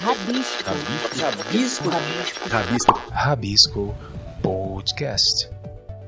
Rabisco. 0.00 0.70
Rabisco. 1.18 1.88
Rabisco. 1.88 2.48
Rabisco. 2.48 3.02
Rabisco 3.10 3.94
Podcast. 4.42 5.50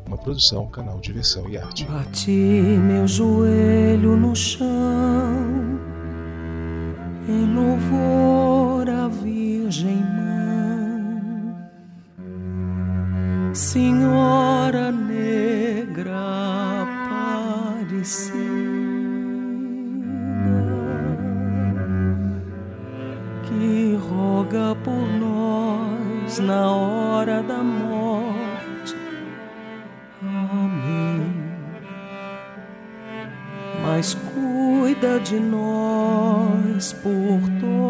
Uma 0.07 0.19
produção, 0.19 0.67
canal 0.69 1.01
Diversão 1.01 1.49
e 1.49 1.57
Arte. 1.59 1.85
Bati 1.85 2.31
meu 2.31 3.07
joelho 3.07 4.17
no 4.17 4.35
chão 4.37 5.79
em 7.29 7.55
louvor 7.55 8.89
à 8.89 9.09
Virgem 9.09 10.03
Mãe, 10.03 11.55
Senhora 13.55 14.91
Negra 14.91 16.17
Aparecida, 17.93 18.78
na 26.41 26.71
hora 26.71 27.43
da 27.43 27.59
morte. 27.59 28.97
Amém. 30.23 31.35
Mas 33.83 34.15
cuida 34.15 35.19
de 35.21 35.39
nós 35.41 36.93
por 36.93 37.41
toda 37.61 37.88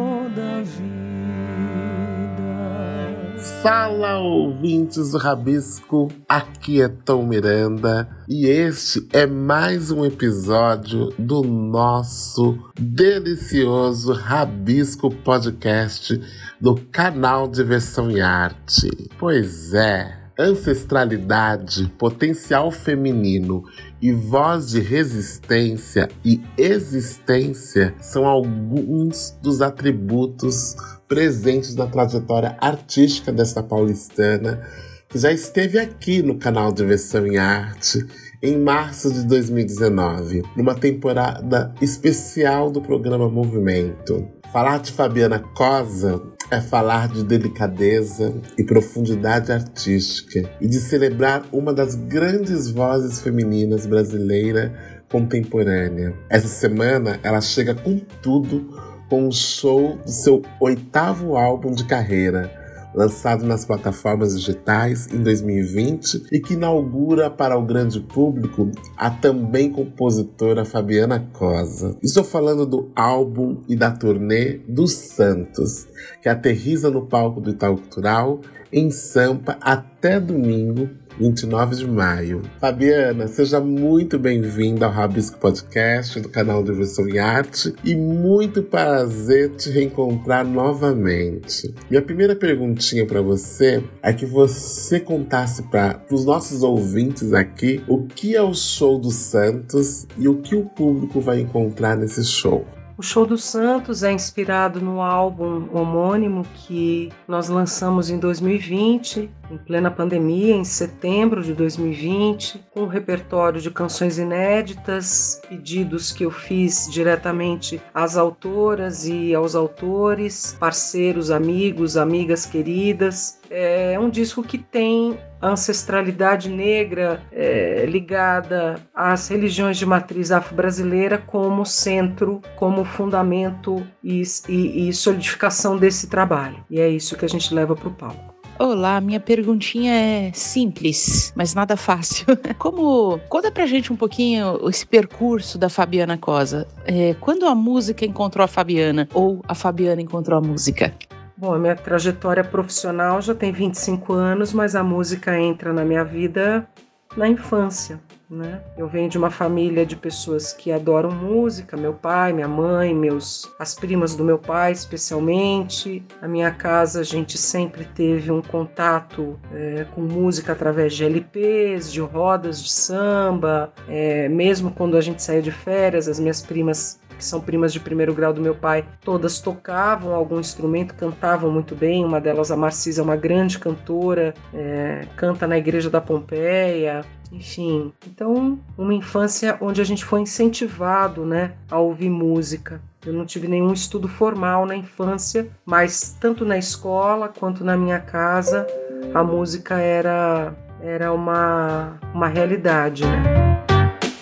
Fala 3.62 4.18
ouvintes 4.20 5.10
do 5.10 5.18
Rabisco, 5.18 6.08
aqui 6.28 6.80
é 6.80 6.88
Tom 6.88 7.26
Miranda 7.26 8.08
e 8.28 8.46
este 8.46 9.08
é 9.12 9.26
mais 9.26 9.90
um 9.90 10.04
episódio 10.04 11.12
do 11.18 11.42
nosso 11.42 12.56
delicioso 12.78 14.12
Rabisco 14.12 15.10
Podcast 15.10 16.20
do 16.60 16.76
canal 16.92 17.48
Diversão 17.48 18.08
e 18.10 18.20
Arte. 18.20 19.10
Pois 19.18 19.74
é, 19.74 20.17
ancestralidade, 20.38 21.92
potencial 21.98 22.70
feminino 22.70 23.64
e 24.00 24.12
voz 24.12 24.68
de 24.68 24.80
resistência 24.80 26.08
e 26.24 26.40
existência 26.56 27.94
são 28.00 28.24
alguns 28.24 29.36
dos 29.42 29.60
atributos 29.60 30.76
presentes 31.08 31.74
na 31.74 31.86
trajetória 31.86 32.56
artística 32.60 33.32
dessa 33.32 33.62
paulistana, 33.62 34.62
que 35.08 35.18
já 35.18 35.32
esteve 35.32 35.78
aqui 35.78 36.22
no 36.22 36.38
canal 36.38 36.70
Diversão 36.70 37.26
em 37.26 37.38
Arte 37.38 38.06
em 38.40 38.56
março 38.56 39.12
de 39.12 39.24
2019, 39.26 40.42
numa 40.56 40.74
temporada 40.74 41.74
especial 41.80 42.70
do 42.70 42.80
programa 42.80 43.28
Movimento. 43.28 44.28
Falar 44.52 44.78
de 44.78 44.92
Fabiana 44.92 45.40
Cosa 45.40 46.37
é 46.50 46.60
falar 46.60 47.08
de 47.08 47.22
delicadeza 47.22 48.34
e 48.56 48.64
profundidade 48.64 49.52
artística 49.52 50.48
e 50.60 50.66
de 50.66 50.80
celebrar 50.80 51.44
uma 51.52 51.72
das 51.72 51.94
grandes 51.94 52.70
vozes 52.70 53.20
femininas 53.20 53.86
brasileira 53.86 54.72
contemporânea. 55.10 56.14
Essa 56.28 56.48
semana 56.48 57.18
ela 57.22 57.40
chega 57.40 57.74
com 57.74 57.98
tudo 58.22 58.68
com 59.08 59.26
o 59.26 59.32
show 59.32 59.96
do 59.96 60.10
seu 60.10 60.42
oitavo 60.60 61.36
álbum 61.36 61.72
de 61.72 61.84
carreira, 61.84 62.50
lançado 62.94 63.44
nas 63.44 63.64
plataformas 63.64 64.38
digitais 64.38 65.06
em 65.12 65.22
2020 65.22 66.26
e 66.32 66.40
que 66.40 66.54
inaugura 66.54 67.30
para 67.30 67.56
o 67.56 67.64
grande 67.64 68.00
público 68.00 68.70
a 68.96 69.10
também 69.10 69.70
compositora 69.70 70.64
Fabiana 70.64 71.28
Cosa. 71.32 71.96
Estou 72.02 72.24
falando 72.24 72.66
do 72.66 72.90
álbum 72.94 73.62
e 73.68 73.76
da 73.76 73.90
turnê 73.90 74.60
dos 74.68 74.92
Santos, 74.92 75.86
que 76.22 76.28
aterriza 76.28 76.90
no 76.90 77.06
palco 77.06 77.40
do 77.40 77.50
Itaú 77.50 77.76
Cultural 77.76 78.40
em 78.72 78.90
Sampa 78.90 79.56
até 79.60 80.20
domingo 80.20 80.90
29 81.18 81.76
de 81.76 81.86
maio. 81.86 82.42
Fabiana, 82.60 83.26
seja 83.26 83.60
muito 83.60 84.18
bem-vinda 84.18 84.86
ao 84.86 84.92
Rabisco 84.92 85.38
Podcast 85.38 86.20
do 86.20 86.28
canal 86.28 86.62
Diversão 86.62 87.08
e 87.08 87.18
Arte 87.18 87.74
e 87.84 87.94
muito 87.94 88.62
prazer 88.62 89.50
te 89.56 89.70
reencontrar 89.70 90.46
novamente. 90.46 91.74
Minha 91.90 92.02
primeira 92.02 92.36
perguntinha 92.36 93.04
para 93.04 93.20
você 93.20 93.82
é 94.02 94.12
que 94.12 94.24
você 94.24 95.00
contasse 95.00 95.62
para 95.64 96.00
os 96.10 96.24
nossos 96.24 96.62
ouvintes 96.62 97.32
aqui 97.32 97.82
o 97.88 98.06
que 98.06 98.36
é 98.36 98.42
o 98.42 98.54
show 98.54 98.98
dos 98.98 99.14
Santos 99.14 100.06
e 100.16 100.28
o 100.28 100.36
que 100.36 100.54
o 100.54 100.64
público 100.64 101.20
vai 101.20 101.40
encontrar 101.40 101.96
nesse 101.96 102.24
show. 102.24 102.64
O 102.98 103.02
Show 103.02 103.24
dos 103.24 103.44
Santos 103.44 104.02
é 104.02 104.10
inspirado 104.10 104.80
no 104.80 105.00
álbum 105.00 105.68
homônimo 105.72 106.44
que 106.52 107.12
nós 107.28 107.48
lançamos 107.48 108.10
em 108.10 108.18
2020, 108.18 109.30
em 109.52 109.56
plena 109.56 109.88
pandemia, 109.88 110.56
em 110.56 110.64
setembro 110.64 111.40
de 111.40 111.54
2020, 111.54 112.60
com 112.74 112.80
um 112.80 112.86
repertório 112.88 113.60
de 113.60 113.70
canções 113.70 114.18
inéditas, 114.18 115.40
pedidos 115.48 116.10
que 116.10 116.24
eu 116.24 116.30
fiz 116.32 116.88
diretamente 116.90 117.80
às 117.94 118.16
autoras 118.16 119.06
e 119.06 119.32
aos 119.32 119.54
autores, 119.54 120.56
parceiros, 120.58 121.30
amigos, 121.30 121.96
amigas 121.96 122.46
queridas. 122.46 123.38
É 123.48 123.96
um 123.96 124.10
disco 124.10 124.42
que 124.42 124.58
tem 124.58 125.16
ancestralidade 125.40 126.48
negra 126.48 127.22
é, 127.32 127.84
ligada 127.86 128.76
às 128.94 129.28
religiões 129.28 129.76
de 129.76 129.86
matriz 129.86 130.30
afro-brasileira 130.30 131.18
como 131.18 131.64
centro, 131.64 132.40
como 132.56 132.84
fundamento 132.84 133.86
e, 134.02 134.22
e, 134.48 134.88
e 134.88 134.92
solidificação 134.92 135.76
desse 135.76 136.08
trabalho. 136.08 136.64
E 136.70 136.80
é 136.80 136.88
isso 136.88 137.16
que 137.16 137.24
a 137.24 137.28
gente 137.28 137.52
leva 137.54 137.74
para 137.74 137.88
o 137.88 137.92
palco. 137.92 138.38
Olá, 138.58 139.00
minha 139.00 139.20
perguntinha 139.20 139.92
é 139.94 140.32
simples, 140.34 141.32
mas 141.36 141.54
nada 141.54 141.76
fácil. 141.76 142.26
Como 142.58 143.16
conta 143.28 143.52
pra 143.52 143.66
gente 143.66 143.92
um 143.92 143.96
pouquinho 143.96 144.68
esse 144.68 144.84
percurso 144.84 145.56
da 145.56 145.68
Fabiana 145.68 146.18
Cosa? 146.18 146.66
É, 146.84 147.14
quando 147.20 147.46
a 147.46 147.54
música 147.54 148.04
encontrou 148.04 148.44
a 148.44 148.48
Fabiana 148.48 149.08
ou 149.14 149.40
a 149.46 149.54
Fabiana 149.54 150.02
encontrou 150.02 150.36
a 150.36 150.40
música? 150.40 150.92
Bom, 151.40 151.54
a 151.54 151.58
minha 151.58 151.76
trajetória 151.76 152.42
profissional 152.42 153.22
já 153.22 153.32
tem 153.32 153.52
25 153.52 154.12
anos, 154.12 154.52
mas 154.52 154.74
a 154.74 154.82
música 154.82 155.38
entra 155.38 155.72
na 155.72 155.84
minha 155.84 156.04
vida 156.04 156.68
na 157.16 157.28
infância. 157.28 158.00
Né? 158.28 158.60
Eu 158.76 158.88
venho 158.88 159.08
de 159.08 159.16
uma 159.16 159.30
família 159.30 159.86
de 159.86 159.94
pessoas 159.94 160.52
que 160.52 160.72
adoram 160.72 161.12
música, 161.12 161.76
meu 161.76 161.94
pai, 161.94 162.32
minha 162.32 162.48
mãe, 162.48 162.92
meus 162.92 163.48
as 163.56 163.72
primas 163.76 164.16
do 164.16 164.24
meu 164.24 164.36
pai, 164.36 164.72
especialmente. 164.72 166.04
Na 166.20 166.26
minha 166.26 166.50
casa 166.50 167.02
a 167.02 167.04
gente 167.04 167.38
sempre 167.38 167.84
teve 167.84 168.32
um 168.32 168.42
contato 168.42 169.38
é, 169.54 169.86
com 169.94 170.00
música 170.00 170.54
através 170.54 170.92
de 170.92 171.04
LPs, 171.04 171.92
de 171.92 172.00
rodas 172.00 172.60
de 172.60 172.72
samba. 172.72 173.72
É, 173.88 174.28
mesmo 174.28 174.72
quando 174.72 174.96
a 174.96 175.00
gente 175.00 175.22
saía 175.22 175.40
de 175.40 175.52
férias, 175.52 176.08
as 176.08 176.18
minhas 176.18 176.42
primas 176.42 176.98
que 177.18 177.24
são 177.24 177.40
primas 177.40 177.72
de 177.72 177.80
primeiro 177.80 178.14
grau 178.14 178.32
do 178.32 178.40
meu 178.40 178.54
pai, 178.54 178.86
todas 179.02 179.40
tocavam 179.40 180.14
algum 180.14 180.38
instrumento, 180.38 180.94
cantavam 180.94 181.50
muito 181.50 181.74
bem. 181.74 182.04
Uma 182.04 182.20
delas, 182.20 182.50
a 182.50 182.56
Marcisa, 182.56 183.02
é 183.02 183.04
uma 183.04 183.16
grande 183.16 183.58
cantora, 183.58 184.32
é, 184.54 185.04
canta 185.16 185.46
na 185.46 185.58
Igreja 185.58 185.90
da 185.90 186.00
Pompeia. 186.00 187.04
Enfim, 187.30 187.92
então 188.06 188.58
uma 188.76 188.94
infância 188.94 189.58
onde 189.60 189.82
a 189.82 189.84
gente 189.84 190.02
foi 190.02 190.20
incentivado, 190.20 191.26
né, 191.26 191.52
a 191.70 191.78
ouvir 191.78 192.08
música. 192.08 192.80
Eu 193.04 193.12
não 193.12 193.26
tive 193.26 193.46
nenhum 193.48 193.72
estudo 193.72 194.08
formal 194.08 194.64
na 194.64 194.74
infância, 194.74 195.46
mas 195.64 196.16
tanto 196.18 196.44
na 196.44 196.56
escola 196.56 197.28
quanto 197.28 197.62
na 197.64 197.76
minha 197.76 198.00
casa, 198.00 198.66
a 199.12 199.22
música 199.22 199.78
era 199.78 200.54
era 200.80 201.12
uma 201.12 201.98
uma 202.14 202.28
realidade, 202.28 203.04
né? 203.04 203.67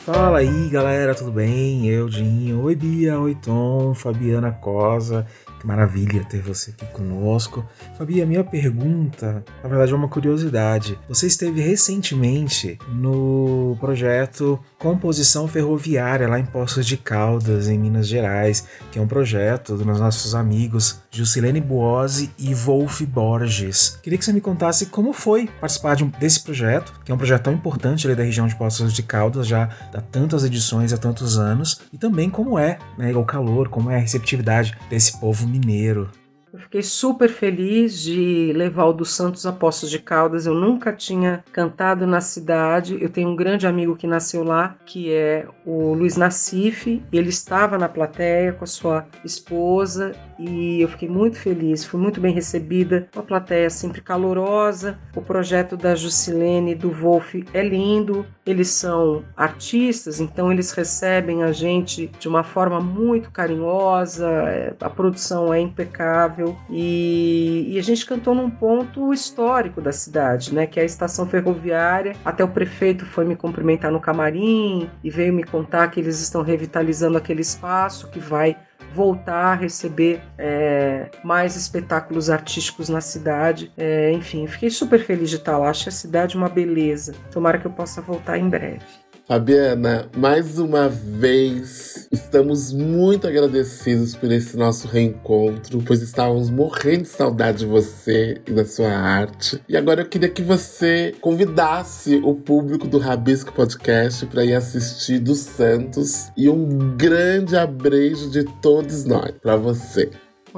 Fala 0.07 0.39
aí 0.39 0.69
galera, 0.69 1.17
tudo 1.17 1.33
bem? 1.33 1.89
Eu, 1.89 2.09
Dinho. 2.09 2.63
Oi 2.63 2.77
Bia, 2.77 3.19
oi 3.19 3.35
Tom, 3.35 3.93
Fabiana 3.93 4.53
Cosa. 4.53 5.27
Que 5.59 5.67
maravilha 5.67 6.25
ter 6.25 6.41
você 6.41 6.71
aqui 6.71 6.87
conosco. 6.93 7.67
Fabi, 7.99 8.23
a 8.23 8.27
minha 8.27 8.45
pergunta, 8.45 9.45
na 9.61 9.69
verdade, 9.69 9.93
é 9.93 9.97
uma 9.97 10.07
curiosidade. 10.07 10.97
Você 11.09 11.27
esteve 11.27 11.61
recentemente 11.61 12.79
no 12.93 13.77
projeto 13.81 14.61
Composição 14.79 15.49
Ferroviária 15.49 16.29
lá 16.29 16.39
em 16.39 16.47
Poços 16.47 16.87
de 16.87 16.97
Caldas, 16.97 17.69
em 17.69 17.77
Minas 17.77 18.07
Gerais, 18.07 18.65
que 18.93 19.01
é 19.01 19.03
um 19.03 19.09
projeto 19.09 19.77
dos 19.77 19.99
nossos 19.99 20.37
amigos 20.37 21.01
Jusilene 21.17 21.61
Buozzi 21.61 22.31
e 22.39 22.55
Wolf 22.55 23.01
Borges. 23.03 23.99
Queria 24.03 24.19
que 24.19 24.25
você 24.25 24.33
me 24.33 24.41
contasse 24.41 24.87
como 24.87 25.13
foi 25.13 25.49
participar 25.61 25.97
de 25.97 26.05
um, 26.05 26.09
desse 26.09 26.43
projeto, 26.43 26.93
que 27.05 27.11
é 27.11 27.15
um 27.15 27.19
projeto 27.19 27.45
tão 27.45 27.53
importante 27.53 28.07
ali 28.07 28.15
da 28.15 28.23
região 28.23 28.47
de 28.47 28.55
Poços 28.55 28.93
de 28.93 29.03
Caldas, 29.03 29.47
já 29.47 29.71
há 29.95 30.01
tantas 30.01 30.45
edições, 30.45 30.93
há 30.93 30.99
tantos 30.99 31.39
anos, 31.39 31.81
e 31.93 31.97
também 31.97 32.29
como 32.29 32.59
é 32.59 32.79
né, 32.99 33.15
o 33.15 33.25
calor, 33.25 33.69
como 33.69 33.91
é 33.91 33.97
a 33.97 34.01
receptividade 34.01 34.77
desse 34.91 35.19
povo 35.19 35.47
mineiro. 35.47 36.11
Fiquei 36.77 36.91
super 36.91 37.31
feliz 37.31 37.99
de 38.03 38.53
levar 38.55 38.85
o 38.85 38.93
dos 38.93 39.15
Santos 39.15 39.47
Apóstolos 39.47 39.91
de 39.91 39.99
Caldas. 39.99 40.45
Eu 40.45 40.55
nunca 40.55 40.93
tinha 40.93 41.43
cantado 41.51 42.07
na 42.07 42.21
cidade. 42.21 42.99
Eu 43.01 43.09
tenho 43.09 43.31
um 43.31 43.35
grande 43.35 43.67
amigo 43.67 43.97
que 43.97 44.07
nasceu 44.07 44.45
lá, 44.45 44.77
que 44.85 45.11
é 45.11 45.47
o 45.65 45.95
Luiz 45.95 46.19
Nassif. 46.19 47.03
Ele 47.11 47.31
estava 47.31 47.79
na 47.79 47.89
plateia 47.89 48.53
com 48.53 48.65
a 48.65 48.67
sua 48.67 49.07
esposa 49.25 50.13
e 50.39 50.83
eu 50.83 50.89
fiquei 50.89 51.09
muito 51.09 51.39
feliz. 51.39 51.83
Fui 51.83 51.99
muito 51.99 52.21
bem 52.21 52.35
recebida. 52.35 53.09
Uma 53.15 53.23
plateia 53.23 53.71
sempre 53.71 54.03
calorosa. 54.03 54.99
O 55.15 55.23
projeto 55.23 55.79
da 55.79 55.95
Jusilene 55.95 56.73
e 56.73 56.75
do 56.75 56.91
Wolf 56.91 57.37
é 57.55 57.63
lindo. 57.67 58.27
Eles 58.45 58.69
são 58.69 59.25
artistas, 59.37 60.21
então 60.21 60.53
eles 60.53 60.71
recebem 60.71 61.43
a 61.43 61.51
gente 61.51 62.09
de 62.21 62.29
uma 62.29 62.45
forma 62.45 62.81
muito 62.81 63.31
carinhosa. 63.31 64.29
A 64.81 64.91
produção 64.91 65.53
é 65.53 65.59
impecável 65.59 66.57
e, 66.71 67.67
e 67.69 67.79
a 67.79 67.83
gente 67.83 68.05
cantou 68.05 68.35
num 68.35 68.51
ponto 68.51 69.13
histórico 69.13 69.81
da 69.81 69.93
cidade, 69.93 70.55
né? 70.55 70.67
Que 70.67 70.81
é 70.81 70.83
a 70.83 70.87
estação 70.87 71.27
ferroviária. 71.27 72.15
Até 72.25 72.43
o 72.43 72.49
prefeito 72.49 73.07
foi 73.07 73.25
me 73.25 73.37
cumprimentar 73.37 73.91
no 73.91 74.01
camarim 74.01 74.91
e 75.03 75.11
veio 75.11 75.33
me 75.33 75.45
contar 75.45 75.89
que 75.89 76.01
eles 76.01 76.21
estão 76.21 76.43
revitalizando 76.43 77.17
aquele 77.17 77.41
espaço 77.41 78.09
que 78.11 78.19
vai 78.19 78.57
voltar 78.95 79.53
a 79.53 79.55
receber 79.55 80.23
é, 80.39 81.11
mais 81.23 81.55
espetáculos 81.57 82.31
artísticos 82.31 82.89
na 82.89 83.01
cidade. 83.01 83.73
É, 83.77 84.11
enfim, 84.13 84.47
fiquei 84.47 84.71
super 84.71 84.99
feliz 84.99 85.31
de 85.31 85.37
estar 85.37 85.59
lá. 85.59 85.71
Acho 85.71 85.89
a 85.89 85.93
cidade 85.93 86.37
uma 86.37 86.49
beleza. 86.49 87.15
Tomara 87.31 87.59
que 87.59 87.67
eu 87.67 87.73
possa 87.73 88.01
voltar 88.01 88.39
em 88.39 88.49
breve. 88.49 89.06
Fabiana, 89.27 90.09
mais 90.17 90.57
uma 90.57 90.89
vez 90.89 92.09
estamos 92.13 92.73
muito 92.73 93.27
agradecidos 93.27 94.15
por 94.15 94.31
esse 94.31 94.57
nosso 94.57 94.87
reencontro, 94.87 95.83
pois 95.85 96.01
estávamos 96.01 96.49
morrendo 96.49 97.03
de 97.03 97.09
saudade 97.09 97.59
de 97.59 97.67
você 97.67 98.41
e 98.47 98.53
da 98.53 98.65
sua 98.65 98.89
arte. 98.89 99.61
E 99.69 99.77
agora 99.77 100.03
eu 100.03 100.09
queria 100.09 100.29
que 100.29 100.43
você 100.43 101.13
convidasse 101.21 102.21
o 102.23 102.37
público 102.37 102.87
do 102.87 102.99
Rabisco 102.99 103.53
Podcast 103.53 104.27
para 104.27 104.45
ir 104.45 104.55
assistir 104.55 105.19
dos 105.19 105.39
Santos 105.39 106.31
e 106.37 106.49
um 106.49 106.97
grande 106.97 107.57
abrejo 107.57 108.31
de 108.31 108.45
todos 108.63 109.05
nós 109.05 109.33
para 109.43 109.57
você. 109.57 110.09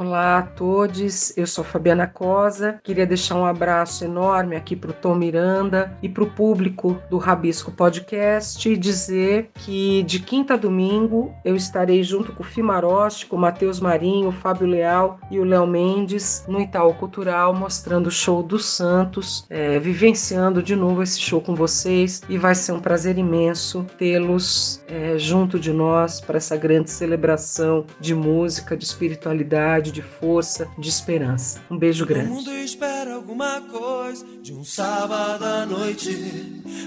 Olá 0.00 0.38
a 0.38 0.42
todos, 0.42 1.36
eu 1.36 1.44
sou 1.44 1.64
Fabiana 1.64 2.06
Cosa. 2.06 2.78
Queria 2.84 3.04
deixar 3.04 3.34
um 3.34 3.44
abraço 3.44 4.04
enorme 4.04 4.54
aqui 4.54 4.76
para 4.76 4.90
o 4.90 4.94
Tom 4.94 5.16
Miranda 5.16 5.92
e 6.00 6.08
para 6.08 6.22
o 6.22 6.30
público 6.30 7.02
do 7.10 7.18
Rabisco 7.18 7.72
Podcast 7.72 8.68
e 8.68 8.76
dizer 8.76 9.50
que 9.54 10.04
de 10.04 10.20
quinta 10.20 10.54
a 10.54 10.56
domingo 10.56 11.34
eu 11.44 11.56
estarei 11.56 12.04
junto 12.04 12.32
com 12.32 12.44
o 12.44 12.46
Fimaroste, 12.46 13.26
com 13.26 13.34
o 13.34 13.40
Matheus 13.40 13.80
Marinho, 13.80 14.28
o 14.28 14.32
Fábio 14.32 14.68
Leal 14.68 15.18
e 15.32 15.40
o 15.40 15.44
Léo 15.44 15.66
Mendes 15.66 16.44
no 16.46 16.60
Itaú 16.60 16.94
Cultural 16.94 17.52
mostrando 17.52 18.06
o 18.06 18.12
show 18.12 18.40
dos 18.40 18.66
Santos, 18.66 19.44
é, 19.50 19.80
vivenciando 19.80 20.62
de 20.62 20.76
novo 20.76 21.02
esse 21.02 21.20
show 21.20 21.40
com 21.40 21.56
vocês 21.56 22.22
e 22.28 22.38
vai 22.38 22.54
ser 22.54 22.70
um 22.70 22.78
prazer 22.78 23.18
imenso 23.18 23.84
tê-los 23.98 24.80
é, 24.86 25.18
junto 25.18 25.58
de 25.58 25.72
nós 25.72 26.20
para 26.20 26.36
essa 26.36 26.56
grande 26.56 26.88
celebração 26.88 27.84
de 27.98 28.14
música, 28.14 28.76
de 28.76 28.84
espiritualidade 28.84 29.87
de 29.90 30.02
força, 30.02 30.68
de 30.78 30.88
esperança. 30.88 31.60
Um 31.70 31.78
beijo 31.78 32.06
grande. 32.06 32.30
O 32.30 32.34
mundo 32.34 32.52
espera 32.52 33.14
alguma 33.14 33.60
coisa 33.62 34.24
de 34.42 34.52
um 34.52 34.64
sábado 34.64 35.44
à 35.44 35.66
noite. 35.66 36.10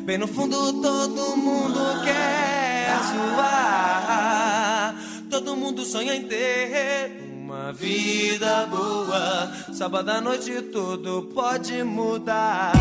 Bem 0.04 0.18
no 0.18 0.28
fundo 0.28 0.74
todo 0.82 1.38
mundo 1.38 1.80
quer 2.04 2.98
zoar. 3.12 4.96
Todo 5.30 5.56
mundo 5.56 5.86
sonha 5.86 6.16
em 6.16 6.28
ter 6.28 7.22
uma 7.32 7.72
vida 7.74 8.66
boa. 8.68 9.52
Sábado 9.74 10.10
à 10.10 10.22
noite 10.22 10.62
tudo 10.64 11.30
pode 11.34 11.84
mudar. 11.84 12.72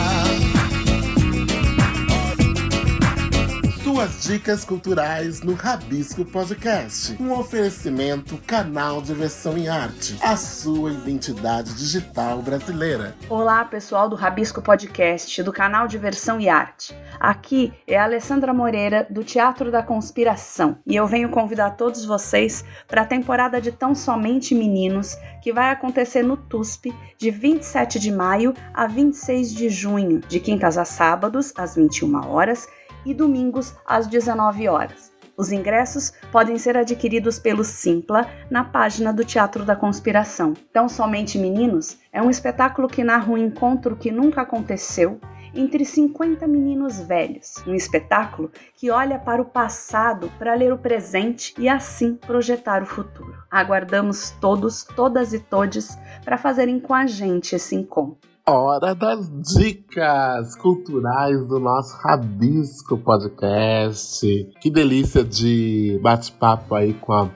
Suas 3.82 4.24
dicas 4.24 4.62
culturais 4.62 5.40
no 5.40 5.54
Rabisco 5.54 6.22
Podcast. 6.22 7.16
Um 7.18 7.32
oferecimento 7.32 8.36
canal 8.46 9.00
de 9.00 9.14
versão 9.14 9.56
em 9.56 9.70
arte. 9.70 10.18
A 10.20 10.36
sua 10.36 10.92
identidade 10.92 11.72
digital 11.72 12.42
brasileira. 12.42 13.16
Olá, 13.30 13.64
pessoal 13.64 14.06
do 14.06 14.16
Rabisco 14.16 14.60
Podcast, 14.60 15.42
do 15.42 15.50
canal 15.50 15.88
de 15.88 15.96
versão 15.96 16.38
e 16.38 16.46
arte. 16.46 16.94
Aqui 17.18 17.72
é 17.86 17.98
a 17.98 18.04
Alessandra 18.04 18.52
Moreira, 18.52 19.06
do 19.08 19.24
Teatro 19.24 19.70
da 19.70 19.82
Conspiração, 19.82 20.76
e 20.86 20.94
eu 20.94 21.06
venho 21.06 21.30
convidar 21.30 21.70
todos 21.70 22.04
vocês 22.04 22.62
para 22.86 23.00
a 23.00 23.06
temporada 23.06 23.62
de 23.62 23.72
Tão 23.72 23.94
Somente 23.94 24.54
Meninos, 24.54 25.16
que 25.42 25.54
vai 25.54 25.70
acontecer 25.70 26.22
no 26.22 26.36
TUSP 26.36 26.94
de 27.16 27.30
27 27.30 27.98
de 27.98 28.12
maio 28.12 28.52
a 28.74 28.86
26 28.86 29.54
de 29.54 29.70
junho, 29.70 30.20
de 30.28 30.38
quintas 30.38 30.76
a 30.76 30.84
sábados, 30.84 31.50
às 31.56 31.76
21 31.76 32.28
horas 32.28 32.68
e 33.04 33.14
domingos 33.14 33.74
às 33.86 34.06
19 34.06 34.68
horas. 34.68 35.12
Os 35.36 35.50
ingressos 35.50 36.12
podem 36.30 36.58
ser 36.58 36.76
adquiridos 36.76 37.38
pelo 37.38 37.64
Simpla 37.64 38.26
na 38.50 38.62
página 38.62 39.10
do 39.10 39.24
Teatro 39.24 39.64
da 39.64 39.74
Conspiração. 39.74 40.52
Então, 40.70 40.86
Somente 40.86 41.38
Meninos 41.38 41.98
é 42.12 42.20
um 42.20 42.28
espetáculo 42.28 42.86
que 42.86 43.02
narra 43.02 43.32
um 43.32 43.38
encontro 43.38 43.96
que 43.96 44.10
nunca 44.10 44.42
aconteceu 44.42 45.18
entre 45.54 45.84
50 45.84 46.46
meninos 46.46 47.00
velhos. 47.00 47.54
Um 47.66 47.74
espetáculo 47.74 48.52
que 48.74 48.90
olha 48.90 49.18
para 49.18 49.42
o 49.42 49.46
passado 49.46 50.30
para 50.38 50.54
ler 50.54 50.72
o 50.72 50.78
presente 50.78 51.54
e 51.58 51.68
assim 51.68 52.14
projetar 52.14 52.82
o 52.82 52.86
futuro. 52.86 53.42
Aguardamos 53.50 54.32
todos, 54.40 54.84
todas 54.84 55.32
e 55.32 55.38
todes 55.38 55.98
para 56.24 56.38
fazerem 56.38 56.78
com 56.78 56.94
a 56.94 57.06
gente 57.06 57.54
esse 57.56 57.74
encontro. 57.74 58.29
Hora 58.52 58.96
das 58.96 59.30
dicas 59.54 60.56
culturais 60.56 61.46
do 61.46 61.60
nosso 61.60 61.96
Rabisco 61.98 62.98
Podcast. 62.98 64.26
Que 64.60 64.68
delícia 64.68 65.22
de 65.22 66.00
bate-papo 66.02 66.74
aí 66.74 66.92
com 66.94 67.12
a, 67.12 67.28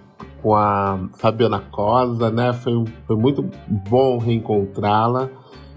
com 0.42 0.56
a 0.56 1.08
Fabiana 1.14 1.60
Cosa, 1.60 2.32
né? 2.32 2.52
Foi, 2.52 2.84
foi 3.06 3.14
muito 3.14 3.48
bom 3.88 4.18
reencontrá-la. 4.18 5.30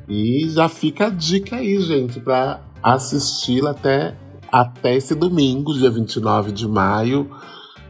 E 0.09 0.49
já 0.49 0.67
fica 0.67 1.05
a 1.05 1.09
dica 1.11 1.57
aí, 1.57 1.79
gente, 1.81 2.19
para 2.19 2.59
assisti-la 2.81 3.69
até, 3.69 4.17
até 4.51 4.95
esse 4.95 5.13
domingo, 5.13 5.71
dia 5.71 5.91
29 5.91 6.51
de 6.51 6.67
maio, 6.67 7.29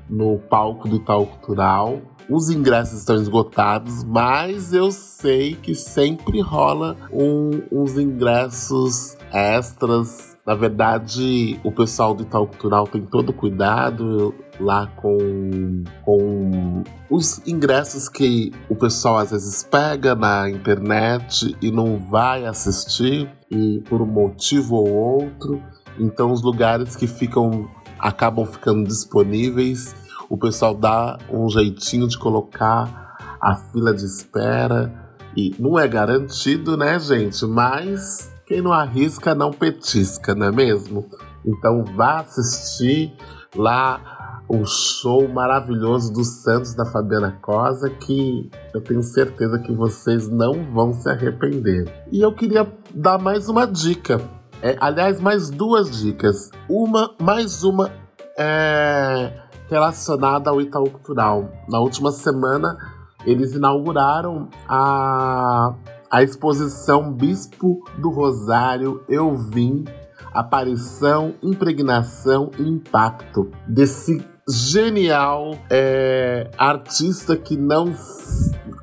no 0.09 0.37
palco 0.37 0.89
do 0.89 0.97
Itaú 0.97 1.25
Cultural. 1.25 2.01
Os 2.29 2.49
ingressos 2.49 2.99
estão 2.99 3.15
esgotados, 3.15 4.03
mas 4.03 4.73
eu 4.73 4.91
sei 4.91 5.55
que 5.55 5.73
sempre 5.73 6.41
rola 6.41 6.97
um, 7.11 7.61
uns 7.71 7.97
ingressos 7.97 9.15
extras. 9.31 10.35
Na 10.45 10.53
verdade, 10.53 11.57
o 11.63 11.71
pessoal 11.71 12.13
do 12.13 12.23
Itaú 12.23 12.47
Cultural 12.47 12.85
tem 12.85 13.01
todo 13.05 13.31
cuidado 13.31 14.35
lá 14.59 14.87
com, 14.87 15.83
com 16.03 16.83
os 17.09 17.41
ingressos 17.47 18.09
que 18.09 18.51
o 18.69 18.75
pessoal 18.75 19.19
às 19.19 19.31
vezes 19.31 19.63
pega 19.63 20.13
na 20.13 20.49
internet 20.49 21.55
e 21.61 21.71
não 21.71 21.97
vai 21.97 22.45
assistir 22.45 23.29
e 23.49 23.81
por 23.87 24.01
um 24.01 24.05
motivo 24.05 24.75
ou 24.75 24.93
outro. 24.93 25.63
Então 25.97 26.31
os 26.31 26.41
lugares 26.41 26.93
que 26.95 27.07
ficam 27.07 27.69
acabam 27.99 28.45
ficando 28.45 28.85
disponíveis 28.85 29.95
o 30.29 30.37
pessoal 30.37 30.73
dá 30.73 31.17
um 31.31 31.49
jeitinho 31.49 32.07
de 32.07 32.17
colocar 32.17 33.37
a 33.41 33.55
fila 33.55 33.93
de 33.93 34.05
espera. 34.05 34.93
E 35.35 35.55
não 35.59 35.77
é 35.77 35.87
garantido, 35.87 36.75
né, 36.75 36.99
gente? 36.99 37.45
Mas 37.45 38.31
quem 38.45 38.61
não 38.61 38.73
arrisca 38.73 39.35
não 39.35 39.51
petisca, 39.51 40.33
não 40.33 40.47
é 40.47 40.51
mesmo? 40.51 41.05
Então 41.45 41.83
vá 41.83 42.19
assistir 42.19 43.15
lá 43.55 44.41
o 44.49 44.65
show 44.65 45.27
maravilhoso 45.27 46.11
dos 46.11 46.27
Santos 46.41 46.73
da 46.73 46.85
Fabiana 46.85 47.37
Cosa, 47.41 47.89
que 47.89 48.49
eu 48.73 48.81
tenho 48.81 49.03
certeza 49.03 49.59
que 49.59 49.73
vocês 49.73 50.29
não 50.29 50.63
vão 50.71 50.93
se 50.93 51.09
arrepender. 51.09 52.05
E 52.11 52.21
eu 52.21 52.33
queria 52.33 52.65
dar 52.93 53.17
mais 53.17 53.49
uma 53.49 53.67
dica. 53.67 54.21
É, 54.61 54.75
aliás, 54.79 55.19
mais 55.19 55.49
duas 55.49 56.01
dicas. 56.01 56.49
Uma, 56.67 57.13
mais 57.19 57.63
uma 57.63 57.91
é 58.37 59.46
relacionada 59.69 60.49
ao 60.49 60.61
Itaú 60.61 60.89
Cultural. 60.89 61.49
Na 61.67 61.79
última 61.79 62.11
semana, 62.11 62.77
eles 63.25 63.53
inauguraram 63.53 64.47
a, 64.67 65.73
a 66.09 66.23
exposição 66.23 67.11
Bispo 67.11 67.83
do 67.97 68.09
Rosário 68.09 69.03
Eu 69.09 69.35
Vim, 69.35 69.85
Aparição, 70.33 71.33
Impregnação 71.41 72.51
e 72.57 72.63
Impacto 72.63 73.51
desse 73.67 74.25
genial 74.49 75.57
é, 75.69 76.49
artista 76.57 77.35
que 77.35 77.57
não, 77.57 77.93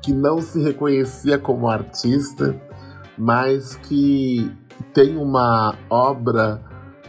que 0.01 0.13
não 0.13 0.39
se 0.41 0.61
reconhecia 0.61 1.39
como 1.39 1.67
artista, 1.67 2.55
mas 3.17 3.75
que 3.75 4.51
tem 4.93 5.17
uma 5.17 5.75
obra 5.89 6.61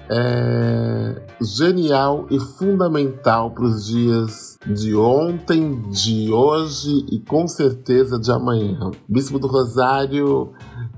é, 0.08 1.22
genial 1.40 2.26
e 2.30 2.38
fundamental 2.38 3.50
para 3.50 3.64
os 3.64 3.86
dias 3.86 4.58
de 4.66 4.94
ontem, 4.94 5.82
de 5.90 6.32
hoje 6.32 7.04
e 7.10 7.18
com 7.20 7.46
certeza 7.46 8.18
de 8.18 8.30
amanhã. 8.30 8.90
Bispo 9.08 9.38
do 9.38 9.46
Rosário 9.46 10.52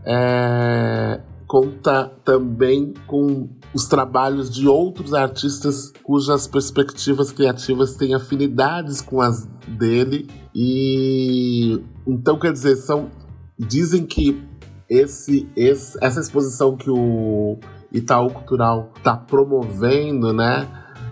é, 0.04 1.20
conta 1.46 2.12
também 2.24 2.92
com 3.06 3.48
os 3.74 3.86
trabalhos 3.86 4.50
de 4.50 4.68
outros 4.68 5.14
artistas 5.14 5.92
cujas 6.02 6.46
perspectivas 6.46 7.32
criativas 7.32 7.94
têm 7.94 8.14
afinidades 8.14 9.00
com 9.00 9.20
as 9.20 9.46
dele 9.66 10.28
e 10.54 11.82
então 12.06 12.38
quer 12.38 12.52
dizer 12.52 12.76
são 12.76 13.10
dizem 13.58 14.06
que 14.06 14.42
esse, 14.88 15.48
esse 15.54 15.98
essa 16.00 16.20
exposição 16.20 16.76
que 16.76 16.90
o 16.90 17.58
Itaú 17.92 18.30
Cultural 18.30 18.90
está 18.96 19.16
promovendo, 19.16 20.32
né? 20.32 20.68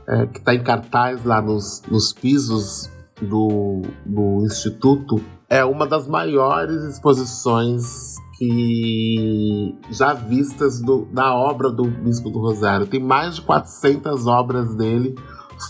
É, 0.09 0.26
que 0.26 0.38
está 0.38 0.54
em 0.54 0.62
cartaz 0.62 1.25
lá 1.25 1.42
nos, 1.42 1.83
nos 1.90 2.12
pisos 2.12 2.88
do, 3.21 3.83
do 4.04 4.45
Instituto, 4.45 5.21
é 5.49 5.64
uma 5.64 5.87
das 5.87 6.06
maiores 6.06 6.83
exposições 6.85 8.16
que 8.38 9.75
já 9.90 10.12
vistas 10.12 10.80
do, 10.80 11.06
da 11.06 11.35
obra 11.35 11.71
do 11.71 11.85
Bispo 11.85 12.30
do 12.30 12.38
Rosário. 12.38 12.87
Tem 12.87 13.00
mais 13.00 13.37
de 13.37 13.42
400 13.42 14.26
obras 14.26 14.75
dele, 14.75 15.14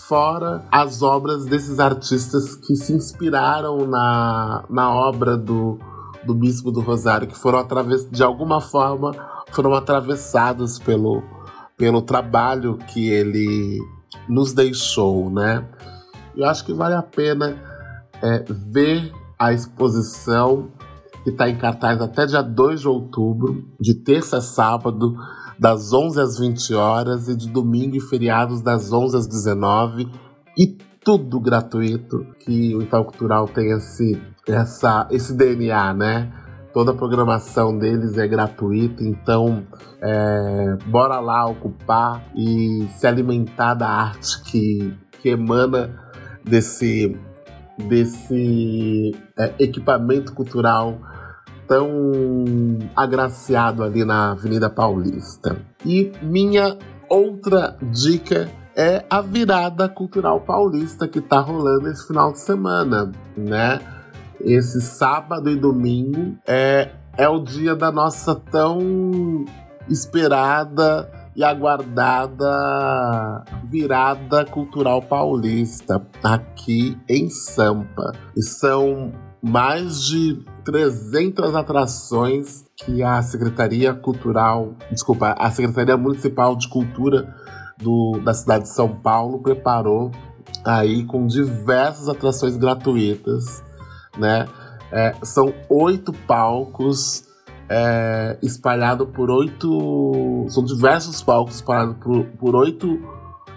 fora 0.09 0.67
as 0.71 1.03
obras 1.03 1.45
desses 1.47 1.79
artistas 1.79 2.57
que 2.57 2.75
se 2.75 2.93
inspiraram 2.93 3.87
na, 3.87 4.65
na 4.69 4.93
obra 4.93 5.37
do, 5.37 5.79
do 6.25 6.35
Bispo 6.35 6.73
do 6.73 6.81
Rosário, 6.81 7.29
que 7.29 7.39
foram 7.39 7.61
através 7.61 8.09
de 8.11 8.23
alguma 8.23 8.61
forma 8.61 9.13
foram 9.57 9.75
atravessados 9.75 10.79
pelo, 10.79 11.23
pelo 11.79 12.03
trabalho 12.03 12.77
que 12.77 13.09
ele 13.09 13.81
nos 14.29 14.53
deixou, 14.53 15.31
né? 15.31 15.67
Eu 16.37 16.45
acho 16.45 16.63
que 16.63 16.75
vale 16.75 16.95
a 16.95 17.03
pena 17.03 17.57
é, 18.23 18.45
ver 18.47 19.11
a 19.39 19.55
exposição 19.55 20.71
que 21.25 21.31
está 21.31 21.49
em 21.49 21.57
cartaz 21.57 22.03
até 22.03 22.27
dia 22.27 22.43
2 22.43 22.83
de 22.83 22.89
outubro, 22.89 23.65
de 23.81 23.95
terça 23.95 24.37
a 24.37 24.41
sábado, 24.43 25.17
das 25.59 25.91
11 25.91 26.21
às 26.21 26.39
20 26.39 26.75
horas, 26.75 27.29
e 27.29 27.35
de 27.35 27.49
domingo 27.49 27.97
e 27.97 28.01
feriados, 28.01 28.61
das 28.61 28.93
11 28.93 29.17
às 29.17 29.27
19 29.27 30.07
e 30.57 30.77
tudo 31.03 31.41
gratuito, 31.41 32.27
que 32.41 32.77
o 32.77 32.83
Itaú 32.83 33.05
Cultural 33.05 33.49
tem 33.49 33.71
esse, 33.71 34.21
essa, 34.47 35.09
esse 35.11 35.33
DNA, 35.35 35.95
né? 35.95 36.46
Toda 36.77 36.91
a 36.91 36.95
programação 36.95 37.79
deles 37.79 38.19
é 38.19 38.29
gratuita, 38.29 39.03
então 39.03 39.67
é, 39.99 40.77
bora 40.85 41.19
lá 41.21 41.47
ocupar 41.47 42.23
e 42.37 42.87
se 42.99 43.07
alimentar 43.07 43.73
da 43.73 43.89
arte 43.89 44.43
que, 44.43 44.95
que 45.23 45.31
emana 45.31 45.99
desse, 46.45 47.19
desse 47.79 49.17
é, 49.39 49.55
equipamento 49.59 50.35
cultural 50.35 50.99
tão 51.67 52.13
agraciado 52.95 53.83
ali 53.83 54.05
na 54.05 54.33
Avenida 54.33 54.69
Paulista. 54.69 55.57
E 55.83 56.13
minha 56.21 56.77
outra 57.09 57.75
dica 57.81 58.51
é 58.77 59.03
a 59.09 59.23
virada 59.23 59.89
cultural 59.89 60.43
paulista 60.43 61.09
que 61.09 61.21
está 61.21 61.41
rolando 61.41 61.89
esse 61.89 62.07
final 62.07 62.33
de 62.33 62.41
semana, 62.41 63.11
né? 63.35 63.81
Esse 64.41 64.81
sábado 64.81 65.51
e 65.51 65.57
domingo 65.57 66.37
é, 66.47 66.91
é 67.17 67.29
o 67.29 67.41
dia 67.41 67.75
da 67.75 67.91
nossa 67.91 68.35
tão 68.35 69.45
esperada 69.89 71.11
e 71.35 71.45
aguardada 71.45 72.47
virada 73.65 74.45
cultural 74.47 75.03
paulista 75.03 76.05
aqui 76.23 76.97
em 77.09 77.29
Sampa. 77.29 78.13
E 78.35 78.43
são 78.43 79.13
mais 79.43 80.03
de 80.03 80.43
300 80.65 81.55
atrações 81.55 82.65
que 82.77 83.03
a 83.03 83.21
Secretaria 83.23 83.95
Cultural, 83.95 84.75
desculpa, 84.91 85.35
a 85.39 85.51
Secretaria 85.51 85.97
Municipal 85.97 86.57
de 86.57 86.69
Cultura 86.69 87.35
do, 87.79 88.19
da 88.25 88.33
cidade 88.33 88.65
de 88.65 88.71
São 88.71 88.89
Paulo 88.89 89.39
preparou 89.41 90.11
aí 90.65 91.05
com 91.05 91.27
diversas 91.27 92.09
atrações 92.09 92.57
gratuitas 92.57 93.63
né? 94.17 94.47
É, 94.93 95.15
são 95.23 95.53
oito 95.69 96.13
palcos 96.13 97.25
é, 97.69 98.39
espalhados 98.43 99.09
por 99.13 99.31
oito. 99.31 100.47
São 100.49 100.65
diversos 100.65 101.23
palcos 101.23 101.57
espalhados 101.57 101.97
por, 101.97 102.25
por 102.39 102.55
oito 102.55 103.01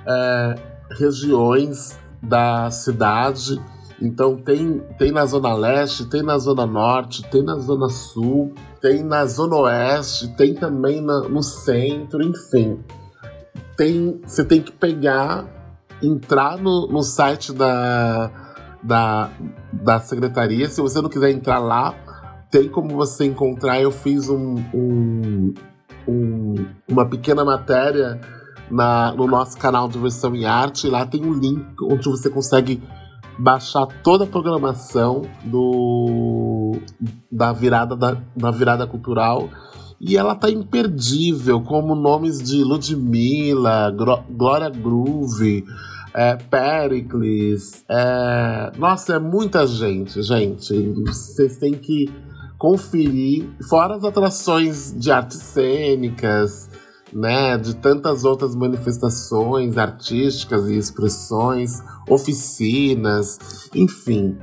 é, 0.07 0.55
regiões 0.91 1.97
da 2.21 2.69
cidade. 2.71 3.61
Então 4.01 4.37
tem, 4.37 4.79
tem 4.97 5.11
na 5.11 5.25
Zona 5.25 5.53
Leste, 5.53 6.05
tem 6.05 6.23
na 6.23 6.37
Zona 6.37 6.65
Norte, 6.65 7.23
tem 7.29 7.43
na 7.43 7.57
Zona 7.57 7.89
Sul, 7.89 8.53
tem 8.81 9.03
na 9.03 9.25
Zona 9.25 9.55
Oeste, 9.57 10.29
tem 10.35 10.53
também 10.53 11.01
na, 11.01 11.21
no 11.27 11.43
centro, 11.43 12.23
enfim. 12.23 12.79
Tem, 13.75 14.19
você 14.25 14.43
tem 14.43 14.61
que 14.61 14.71
pegar, 14.71 15.45
entrar 16.01 16.57
no, 16.57 16.87
no 16.87 17.03
site 17.03 17.51
da, 17.51 18.31
da, 18.81 19.29
da 19.71 19.99
secretaria. 19.99 20.69
Se 20.69 20.81
você 20.81 21.01
não 21.01 21.09
quiser 21.09 21.31
entrar 21.31 21.59
lá, 21.59 21.93
tem 22.51 22.67
como 22.69 22.95
você 22.95 23.25
encontrar. 23.25 23.81
Eu 23.81 23.91
fiz 23.91 24.29
um, 24.29 24.55
um, 24.73 25.53
um, 26.07 26.55
uma 26.87 27.05
pequena 27.05 27.43
matéria 27.45 28.19
na, 28.69 29.13
no 29.13 29.27
nosso 29.27 29.57
canal 29.57 29.87
de 29.87 29.97
versão 29.99 30.35
em 30.35 30.45
arte. 30.45 30.87
Lá 30.87 31.05
tem 31.05 31.23
um 31.23 31.33
link 31.33 31.65
onde 31.83 32.09
você 32.09 32.29
consegue 32.29 32.81
baixar 33.37 33.85
toda 34.03 34.25
a 34.25 34.27
programação 34.27 35.21
do 35.45 36.77
da 37.31 37.53
virada 37.53 37.95
da, 37.95 38.17
da 38.35 38.51
virada 38.51 38.85
cultural 38.85 39.49
e 39.99 40.15
ela 40.17 40.33
tá 40.33 40.49
imperdível 40.49 41.61
como 41.61 41.93
nomes 41.93 42.41
de 42.41 42.63
Ludmilla, 42.63 43.93
Glória 44.29 44.69
Groove, 44.69 45.65
é, 46.19 46.35
Pericles. 46.35 47.85
É... 47.87 48.73
Nossa, 48.77 49.13
é 49.13 49.19
muita 49.19 49.65
gente, 49.65 50.21
gente. 50.21 50.73
Vocês 51.07 51.57
têm 51.57 51.73
que 51.73 52.11
conferir, 52.57 53.47
fora 53.69 53.95
as 53.95 54.03
atrações 54.03 54.93
de 54.93 55.09
artes 55.09 55.37
cênicas, 55.37 56.69
né, 57.13 57.57
de 57.57 57.73
tantas 57.73 58.25
outras 58.25 58.53
manifestações 58.53 59.77
artísticas 59.77 60.67
e 60.67 60.77
expressões, 60.77 61.81
oficinas, 62.09 63.69
enfim, 63.73 64.37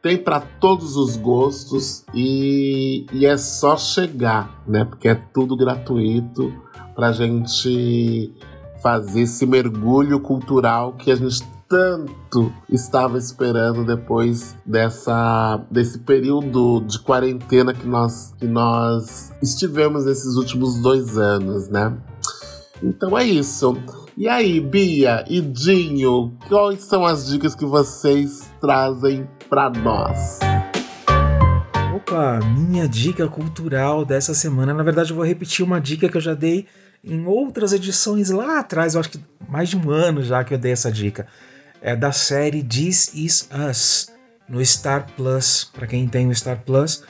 tem 0.00 0.16
para 0.16 0.40
todos 0.40 0.96
os 0.96 1.18
gostos 1.18 2.02
e, 2.14 3.04
e, 3.12 3.26
é 3.26 3.36
só 3.36 3.76
chegar, 3.76 4.64
né, 4.66 4.86
porque 4.86 5.08
é 5.08 5.14
tudo 5.14 5.54
gratuito 5.54 6.50
para 6.96 7.12
gente 7.12 8.34
fazer 8.82 9.22
esse 9.22 9.46
mergulho 9.46 10.20
cultural 10.20 10.94
que 10.94 11.10
a 11.10 11.16
gente 11.16 11.42
tanto 11.68 12.52
estava 12.68 13.16
esperando 13.16 13.84
depois 13.84 14.56
dessa 14.66 15.64
desse 15.70 16.00
período 16.00 16.80
de 16.80 16.98
quarentena 16.98 17.72
que 17.72 17.86
nós 17.86 18.34
que 18.38 18.46
nós 18.46 19.32
estivemos 19.40 20.04
nesses 20.04 20.34
últimos 20.34 20.80
dois 20.80 21.16
anos, 21.16 21.68
né? 21.68 21.96
Então 22.82 23.16
é 23.16 23.24
isso. 23.24 23.76
E 24.16 24.28
aí, 24.28 24.60
Bia 24.60 25.24
e 25.28 25.40
Dinho, 25.40 26.36
quais 26.48 26.82
são 26.82 27.06
as 27.06 27.26
dicas 27.26 27.54
que 27.54 27.64
vocês 27.64 28.50
trazem 28.60 29.28
para 29.48 29.70
nós? 29.70 30.40
Opa, 31.94 32.40
minha 32.56 32.88
dica 32.88 33.28
cultural 33.28 34.04
dessa 34.04 34.34
semana. 34.34 34.74
Na 34.74 34.82
verdade, 34.82 35.10
eu 35.10 35.16
vou 35.16 35.24
repetir 35.24 35.64
uma 35.64 35.80
dica 35.80 36.08
que 36.08 36.16
eu 36.16 36.20
já 36.20 36.34
dei 36.34 36.66
em 37.02 37.26
outras 37.26 37.72
edições 37.72 38.30
lá 38.30 38.60
atrás, 38.60 38.94
eu 38.94 39.00
acho 39.00 39.10
que 39.10 39.20
mais 39.48 39.68
de 39.68 39.76
um 39.76 39.90
ano 39.90 40.22
já 40.22 40.44
que 40.44 40.54
eu 40.54 40.58
dei 40.58 40.72
essa 40.72 40.92
dica, 40.92 41.26
é 41.80 41.96
da 41.96 42.12
série 42.12 42.62
This 42.62 43.12
Is 43.14 43.48
Us 43.52 44.12
no 44.48 44.64
Star 44.64 45.06
Plus, 45.16 45.64
para 45.72 45.86
quem 45.86 46.06
tem 46.06 46.28
o 46.28 46.34
Star 46.34 46.60
Plus. 46.64 47.04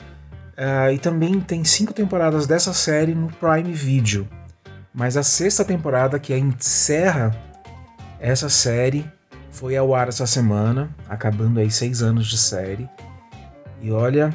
Uh, 0.57 0.93
e 0.93 0.99
também 0.99 1.39
tem 1.39 1.63
cinco 1.63 1.93
temporadas 1.93 2.45
dessa 2.45 2.73
série 2.73 3.15
no 3.15 3.27
Prime 3.33 3.73
Video. 3.73 4.29
Mas 4.93 5.17
a 5.17 5.23
sexta 5.23 5.65
temporada, 5.65 6.19
que 6.19 6.37
encerra 6.37 7.35
essa 8.19 8.47
série, 8.49 9.09
foi 9.49 9.75
ao 9.75 9.95
ar 9.95 10.07
essa 10.07 10.27
semana, 10.27 10.93
acabando 11.09 11.59
aí 11.59 11.71
seis 11.71 12.01
anos 12.01 12.27
de 12.27 12.37
série. 12.37 12.87
E 13.81 13.91
olha, 13.91 14.31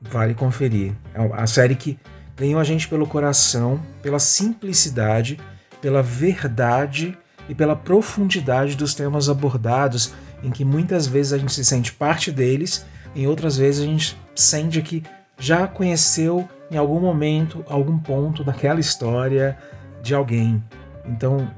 vale 0.00 0.34
conferir. 0.34 0.94
É 1.14 1.20
a 1.32 1.46
série 1.46 1.74
que 1.74 1.98
ganhou 2.36 2.60
a 2.60 2.64
gente 2.64 2.88
pelo 2.88 3.06
coração, 3.06 3.80
pela 4.02 4.18
simplicidade, 4.18 5.38
pela 5.80 6.02
verdade 6.02 7.16
e 7.48 7.54
pela 7.54 7.76
profundidade 7.76 8.76
dos 8.76 8.94
temas 8.94 9.28
abordados, 9.28 10.12
em 10.42 10.50
que 10.50 10.64
muitas 10.64 11.06
vezes 11.06 11.32
a 11.32 11.38
gente 11.38 11.52
se 11.52 11.64
sente 11.64 11.92
parte 11.92 12.30
deles, 12.30 12.84
em 13.14 13.26
outras 13.26 13.56
vezes 13.56 13.82
a 13.82 13.86
gente 13.86 14.18
sente 14.34 14.80
que 14.82 15.02
já 15.38 15.66
conheceu 15.66 16.48
em 16.70 16.76
algum 16.76 17.00
momento, 17.00 17.64
algum 17.68 17.98
ponto 17.98 18.42
daquela 18.42 18.80
história 18.80 19.56
de 20.02 20.14
alguém. 20.14 20.62
Então, 21.04 21.48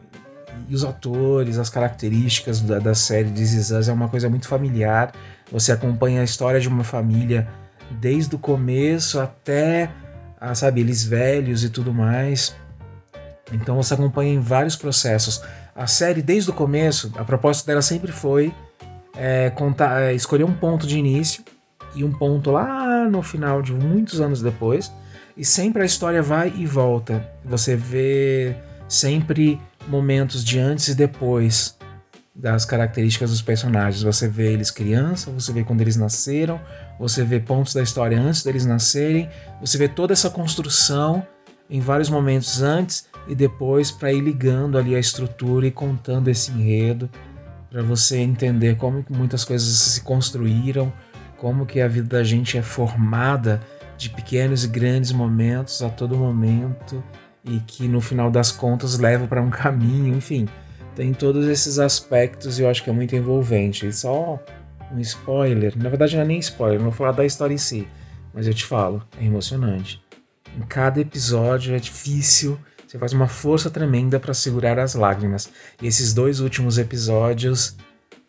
e 0.69 0.75
os 0.75 0.85
atores, 0.85 1.59
as 1.59 1.71
características 1.71 2.61
da, 2.61 2.79
da 2.79 2.95
série 2.95 3.31
Is 3.41 3.71
Us 3.71 3.89
é 3.89 3.93
uma 3.93 4.09
coisa 4.09 4.29
muito 4.29 4.49
familiar. 4.49 5.13
Você 5.53 5.73
acompanha 5.73 6.21
a 6.21 6.25
história 6.25 6.61
de 6.61 6.69
uma 6.69 6.83
família 6.83 7.49
desde 7.91 8.35
o 8.35 8.39
começo 8.39 9.21
até, 9.21 9.91
a, 10.41 10.55
sabe, 10.55 10.81
eles 10.81 11.05
velhos 11.05 11.65
e 11.65 11.71
tudo 11.71 11.93
mais. 11.93 12.55
Então 13.53 13.77
você 13.77 13.95
acompanha 13.95 14.33
em 14.33 14.41
vários 14.41 14.77
processos. 14.77 15.43
A 15.75 15.87
série, 15.87 16.23
desde 16.23 16.51
o 16.51 16.53
começo, 16.53 17.13
a 17.17 17.25
proposta 17.25 17.67
dela 17.67 17.83
sempre 17.83 18.11
foi 18.13 18.53
é, 19.17 19.51
contar, 19.51 20.03
é, 20.03 20.15
escolher 20.15 20.45
um 20.45 20.55
ponto 20.55 20.87
de 20.87 20.99
início 20.99 21.45
e 21.95 22.03
um 22.03 22.13
ponto 22.13 22.51
lá 22.51 23.09
no 23.09 23.23
final 23.23 23.63
de 23.63 23.73
muitos 23.73 24.21
anos 24.21 24.43
depois. 24.43 24.93
E 25.37 25.45
sempre 25.45 25.83
a 25.83 25.87
história 25.87 26.23
vai 26.23 26.53
e 26.57 26.67
volta. 26.67 27.29
Você 27.45 27.77
vê 27.77 28.57
sempre 28.89 29.61
momentos 29.87 30.43
de 30.45 30.59
antes 30.59 30.89
e 30.89 30.95
depois 30.95 31.76
das 32.37 32.65
características 32.65 33.31
dos 33.31 33.41
personagens. 33.41 34.03
Você 34.03 34.29
vê 34.29 34.53
eles 34.53 34.71
criança, 34.71 35.31
você 35.31 35.53
vê 35.53 35.65
quando 35.65 35.81
eles 35.81 35.97
nasceram, 35.97 36.61
você 36.99 37.25
vê 37.25 37.41
pontos 37.41 37.73
da 37.73 37.83
história 37.83 38.21
antes 38.21 38.43
deles 38.43 38.67
nascerem, 38.67 39.29
você 39.61 39.79
vê 39.79 39.89
toda 39.89 40.13
essa 40.13 40.29
construção 40.29 41.27
em 41.69 41.81
vários 41.81 42.11
momentos 42.11 42.63
antes 42.63 43.09
e 43.27 43.35
depois 43.35 43.91
para 43.91 44.13
ir 44.13 44.21
ligando 44.21 44.79
ali 44.79 44.95
a 44.95 44.99
estrutura 44.99 45.67
e 45.67 45.71
contando 45.71 46.29
esse 46.29 46.53
enredo 46.53 47.11
para 47.71 47.83
você 47.83 48.19
entender 48.19 48.77
como 48.77 49.03
que 49.03 49.13
muitas 49.13 49.45
coisas 49.45 49.69
se 49.69 50.01
construíram, 50.03 50.93
como 51.37 51.67
que 51.67 51.81
a 51.81 51.89
vida 51.89 52.19
da 52.19 52.25
gente 52.25 52.57
é 52.57 52.63
formada 52.63 53.61
de 53.97 54.11
pequenos 54.11 54.65
e 54.65 54.69
grandes 54.69 55.11
momentos 55.11 55.83
a 55.83 55.89
todo 55.89 56.17
momento 56.17 57.03
e 57.45 57.61
que 57.61 57.89
no 57.89 58.01
final 58.01 58.31
das 58.31 58.53
contas 58.53 58.99
leva 58.99 59.27
para 59.27 59.43
um 59.43 59.51
caminho, 59.51 60.15
enfim, 60.15 60.47
tem 60.97 61.13
todos 61.13 61.47
esses 61.47 61.79
aspectos 61.79 62.59
e 62.59 62.63
eu 62.63 62.71
acho 62.71 62.83
que 62.83 62.89
é 62.89 62.93
muito 62.93 63.15
envolvente. 63.15 63.87
E 63.87 63.93
só 63.93 64.43
um 64.91 64.99
spoiler, 65.01 65.77
na 65.77 65.91
verdade 65.91 66.17
não 66.17 66.23
é 66.23 66.27
nem 66.27 66.39
spoiler, 66.39 66.79
não 66.79 66.87
vou 66.87 66.95
falar 66.95 67.13
da 67.13 67.25
história 67.25 67.55
em 67.55 67.59
si, 67.59 67.87
mas 68.33 68.47
eu 68.47 68.55
te 68.55 68.65
falo, 68.65 69.07
é 69.21 69.25
emocionante. 69.25 70.03
Em 70.57 70.63
cada 70.63 71.01
episódio 71.01 71.75
é 71.75 71.79
difícil, 71.79 72.59
você 72.89 72.99
faz 72.99 73.13
uma 73.13 73.29
força 73.29 73.69
tremenda 73.69 74.19
para 74.19 74.33
segurar 74.33 74.79
as 74.79 74.95
lágrimas. 74.95 75.51
E 75.83 75.87
esses 75.87 76.15
dois 76.15 76.41
últimos 76.41 76.79
episódios, 76.79 77.77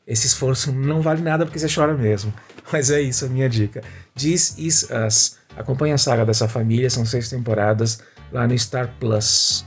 esse 0.06 0.28
esforço 0.28 0.74
não 0.74 1.02
vale 1.02 1.22
nada 1.22 1.46
porque 1.46 1.60
você 1.60 1.74
chora 1.74 1.94
mesmo. 1.94 2.34
Mas 2.74 2.92
é 2.92 3.00
isso 3.00 3.26
a 3.26 3.30
minha 3.30 3.48
dica. 3.48 3.82
This 4.14 4.56
Is 4.58 4.90
Us. 4.90 5.38
Acompanhe 5.56 5.94
a 5.94 5.98
saga 5.98 6.26
dessa 6.26 6.50
família, 6.50 6.90
são 6.90 7.06
seis 7.06 7.30
temporadas 7.30 8.02
lá 8.32 8.46
no 8.46 8.58
Star 8.58 8.94
Plus. 9.00 9.66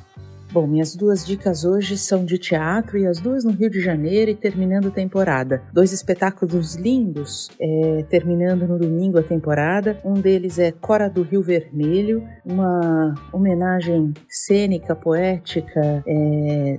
Bom, 0.52 0.66
minhas 0.66 0.96
duas 0.96 1.24
dicas 1.24 1.64
hoje 1.64 1.96
são 1.96 2.24
de 2.24 2.36
teatro 2.36 2.98
e 2.98 3.06
as 3.06 3.20
duas 3.20 3.44
no 3.44 3.52
Rio 3.52 3.70
de 3.70 3.80
Janeiro 3.80 4.32
e 4.32 4.34
terminando 4.34 4.90
temporada. 4.90 5.62
Dois 5.72 5.92
espetáculos 5.92 6.74
lindos, 6.74 7.48
é, 7.60 8.04
terminando 8.10 8.66
no 8.66 8.76
domingo 8.76 9.16
a 9.16 9.22
temporada. 9.22 10.00
Um 10.04 10.14
deles 10.14 10.58
é 10.58 10.72
Cora 10.72 11.08
do 11.08 11.22
Rio 11.22 11.40
Vermelho, 11.40 12.26
uma 12.44 13.14
homenagem 13.32 14.12
cênica, 14.28 14.96
poética, 14.96 16.02
é, 16.04 16.78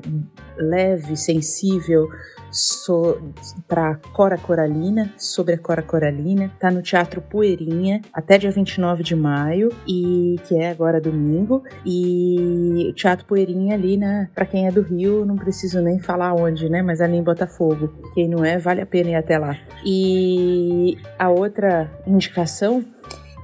leve, 0.58 1.16
sensível 1.16 2.10
so, 2.52 3.34
para 3.68 3.96
Cora 4.14 4.38
Coralina, 4.38 5.14
sobre 5.18 5.56
a 5.56 5.58
Cora 5.58 5.82
Coralina. 5.82 6.52
Tá 6.60 6.70
no 6.70 6.82
Teatro 6.82 7.22
Poeirinha 7.22 8.02
até 8.14 8.38
dia 8.38 8.52
29 8.52 9.04
de 9.04 9.16
maio, 9.16 9.70
e 9.88 10.36
que 10.48 10.56
é 10.56 10.70
agora 10.70 11.00
domingo. 11.00 11.64
E 11.86 12.88
o 12.90 12.94
Teatro 12.94 13.26
Poeirinha 13.26 13.76
ali, 13.76 13.98
né? 13.98 14.30
Para 14.36 14.46
quem 14.46 14.68
é 14.68 14.72
do 14.72 14.82
Rio, 14.82 15.26
não 15.26 15.36
preciso 15.36 15.82
nem 15.82 16.00
falar 16.00 16.34
onde, 16.34 16.70
né? 16.70 16.82
Mas 16.82 17.02
ali 17.02 17.18
em 17.18 17.24
Botafogo. 17.24 17.92
Quem 18.14 18.28
não 18.28 18.44
é, 18.44 18.58
vale 18.58 18.82
a 18.82 18.86
pena 18.86 19.12
ir 19.12 19.16
até 19.16 19.38
lá. 19.38 19.58
E 19.86 20.98
a 21.18 21.30
outra 21.30 21.90
indicação 22.06 22.84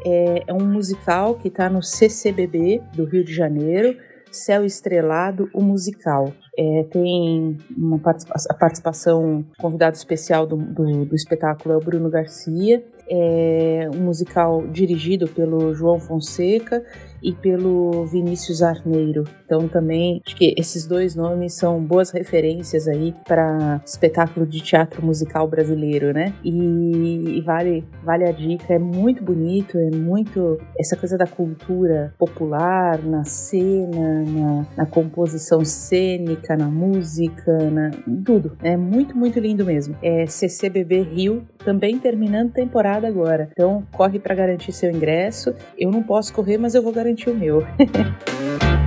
é, 0.06 0.44
é 0.48 0.54
um 0.54 0.66
musical 0.66 1.36
que 1.36 1.48
está 1.48 1.70
no 1.70 1.82
CCBB 1.82 2.82
do 2.94 3.06
Rio 3.06 3.24
de 3.24 3.34
Janeiro 3.34 3.96
Céu 4.32 4.66
Estrelado, 4.66 5.50
o 5.54 5.62
musical. 5.62 6.34
É, 6.60 6.84
tem 6.90 7.56
uma 7.78 8.00
participação, 8.00 8.48
a 8.50 8.54
participação, 8.56 9.46
convidado 9.60 9.96
especial 9.96 10.48
do, 10.48 10.58
do, 10.58 11.06
do 11.06 11.16
espetáculo 11.16 11.76
é 11.76 11.78
o 11.78 11.82
Bruno 11.82 12.10
Garcia. 12.10 12.84
É 13.10 13.90
um 13.94 14.00
musical 14.00 14.68
dirigido 14.68 15.28
pelo 15.28 15.74
João 15.74 16.00
Fonseca 16.00 16.84
e 17.22 17.34
pelo 17.34 18.06
Vinícius 18.06 18.62
Arneiro. 18.62 19.24
Então 19.46 19.68
também 19.68 20.22
acho 20.26 20.36
que 20.36 20.54
esses 20.58 20.86
dois 20.86 21.16
nomes 21.16 21.54
são 21.54 21.82
boas 21.82 22.12
referências 22.12 22.88
aí 22.88 23.14
para 23.26 23.82
espetáculo 23.86 24.46
de 24.46 24.62
teatro 24.62 25.06
musical 25.06 25.48
brasileiro, 25.48 26.14
né? 26.14 26.34
E, 26.44 27.38
e, 27.38 27.42
vale 27.42 27.84
vale 28.04 28.26
a 28.26 28.32
dica, 28.32 28.74
é 28.74 28.80
muito 28.80 29.24
bonito, 29.24 29.78
é 29.78 29.96
muito 29.96 30.60
essa 30.78 30.96
coisa 30.96 31.18
da 31.18 31.26
cultura 31.26 32.14
popular 32.18 33.02
na 33.04 33.24
cena, 33.24 34.24
na, 34.26 34.66
na 34.78 34.86
composição 34.86 35.64
cênica, 35.64 36.56
na 36.56 36.68
música, 36.68 37.58
na 37.70 37.92
tudo. 38.26 38.58
É 38.62 38.76
muito 38.76 39.16
muito 39.18 39.40
lindo 39.40 39.66
mesmo. 39.66 39.96
É 40.02 40.26
CCBB 40.26 41.02
Rio 41.02 41.48
também 41.64 41.98
terminando 42.00 42.52
temporada 42.52 43.08
agora. 43.08 43.50
Então 43.52 43.84
corre 43.92 44.20
para 44.20 44.36
garantir 44.36 44.72
seu 44.72 44.92
ingresso. 44.92 45.54
Eu 45.78 45.92
não 45.92 46.04
posso 46.04 46.34
correr, 46.34 46.58
mas 46.58 46.76
eu 46.76 46.82
vou 46.82 46.92
garantir 46.92 47.07
garantir 47.08 47.30
o 47.30 47.36
meu. 47.36 47.66